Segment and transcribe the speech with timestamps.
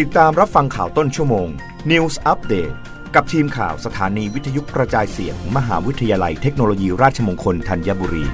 [0.00, 1.48] ติดตามรับฟังข่าวต้นชั่วโมง
[1.90, 2.74] News Update
[3.14, 8.24] กับทีมข่าวสถานีวิทยุกระจายเสียงมมหาวิทยาลัยเทคโนโลยีราชมงคลธัญบุรี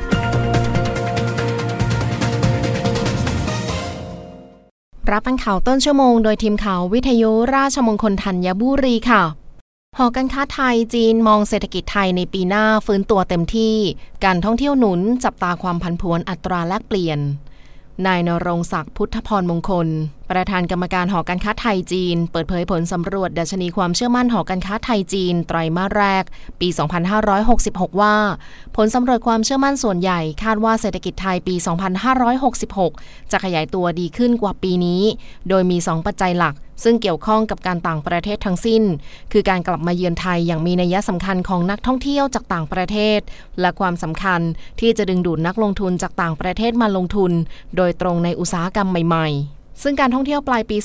[5.11, 9.23] รับฟังข่าวต้นชั่วโมง โดยทีมข่าววิทยุราชมงคลธัญบุรีค่ะ
[9.99, 13.75] หอการค้าไทยจีนมองเศรษฐกิจไทยในปีหน้าฟื้นตัวเต็มที่
[14.25, 17.19] การท่องเที่ยวหนุนจับตาความผันผวนอัตราแลกเปลี่ยน
[18.07, 19.89] นายนรงศักดิ์พุทธพรมงคล
[20.31, 26.25] ประธานกรรมการหอการค้าไทยจีน เปิดเผยผลสำรวจดัชนีความเชื่อมั่นหอการค้าไทยจีน ไตรมาสแรก
[26.61, 26.69] ปี
[27.35, 28.17] 2566 ว่า
[28.77, 31.55] ผลสำรวจความเชื่อมั่นส่วนใหญ่คาดว่าเศรษฐกิจไทยปี
[32.43, 35.03] 2566 จะขยายตัวดีขึ้นกว่าปีนี้
[35.49, 38.83] โดยมี 2 ปัจจัยหลักซึ่งเกี่ยวข้องกับการต่างประเทศทั้งสิ้น
[39.33, 43.21] คือการกลับมาเยือนไทยอย่างมีนัยสำคัญของนักท่องเที่ยวจากต่างประเทศ
[43.61, 44.41] และความสำคัญ
[44.81, 47.33] ที่จะดึงดูดนักลงทุนจากต่างประเทศมาลงทุน
[47.77, 50.77] โดยตรงในอุตสาหกรรมใหม่ ๆ ซึ่งการท่องเที่ยวปลายปี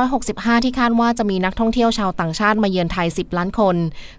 [0.00, 3.76] 2565 ที่คาดว่าจะมีนักท่องเที่ยวชาวต่างชาติมาเยือนไทย 10 ล้านคน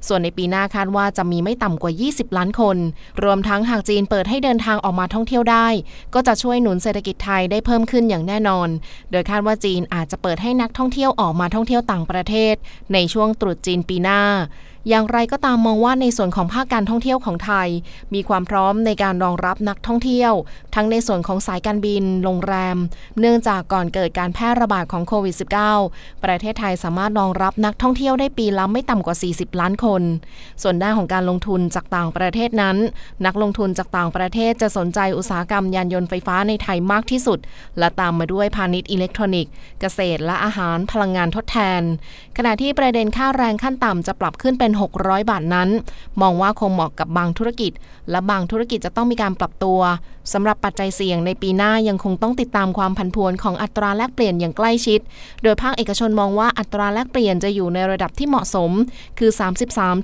[0.07, 2.77] ส่วนในปีหน้าคาดว่าจะมีไม่ต่ำกว่า 20 ล้านคน
[3.23, 5.67] รวมทั้งหากจีนเปิดให้เดินทางออกมาท่องเที่ยวได้
[6.13, 8.67] ก็จะช่วยหนุนเศรษฐกิจไทยได้เพิ่มขึ้นอย่างแน่นอน
[9.11, 12.55] โดยคาดว่าจีนอาจจะเปิดให้นักท่องเที่ยวออกมาท่องเที่ยวต่างประเทศ
[12.93, 14.21] ในช่วงตรุษจีนปีหน้า
[14.87, 17.67] อย่างไรก็ตามมองว่าในส่วนของภาคการท่องเที่ยวของไทย
[18.13, 20.33] มีความพร้อมในการรองรับนักท่องเที่ยว
[20.75, 22.77] ทั้งในส่วนของสายการบิน โรงแรม
[23.19, 25.35] เนื่องจากก่อนเกิดการแพร่ระบาดของโควิด
[25.79, 30.03] -19 ประเทศไทยสามารถรองรับนักท่องเที่ยวได้ปีละไม่ต่ำกว่า 40 ล้านคน
[30.61, 32.77] ส่วนด้านของการลงทุนจากต่างประเทศนั้น
[33.25, 37.39] นักลงทุนจากต่างประเทศจะสนใจอุตสาหกรรมยานยนต์ไฟฟ้าในไทยมากที่สุด
[37.79, 41.81] และตามมาด้วยพาณิชย์อิเล็กทรอนิกส์ เกษตรและอาหารพลังงานทดแทน
[42.37, 45.69] ขณะที่ประเด็นค่าแรงขั้นต่ำจะปรับขึ้นเป็น็น 600 บาทนั้น
[46.21, 47.71] มองว่าคงเหมาะกับบางธุรกิจ
[48.11, 49.79] และบางธุรกิจจะต้องมีการปรับตัว
[50.33, 54.99] สำหรับปัจจัยเสี่ยงในปีหน้ายังคงต้องติดตามความผันผวนของอัตราแลกเปลี่ยนอย่างใกล้ชิด
[55.43, 58.71] โดยภาคเอกชนมองว่าอัตราแลกเปลี่ยนจะอยู่ในระดับที่เหมาะสม
[59.19, 59.31] คือ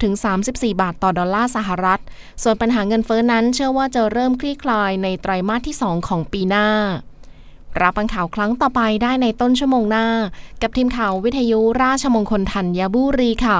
[0.04, 2.02] 33-34 บาทต่อดอลลาร์สหรัฐ
[2.44, 6.70] ส่วนปัญหาเงินเฟ้อนั้นเชื่อว่าจะเริ่มคลี่คลายในไตรมาสที่ 2 ของปีหน้า
[7.82, 10.08] รับฟังข่าวครั้งต่อไปได้ในต้นชั่วโมงหน้า
[10.62, 13.60] กับทีมข่าววิทยุราชมงคลธัญบุรีค่ะ